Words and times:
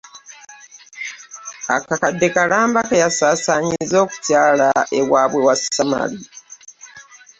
Akakadde 1.75 2.27
kalamba 2.35 2.81
ke 2.87 2.95
yasaasaanyizza 3.03 3.97
okukyala 4.05 4.69
ewaabwe 4.99 5.41
wa 5.47 5.55
Samali. 5.65 6.19